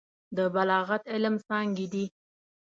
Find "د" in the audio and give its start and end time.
0.37-0.39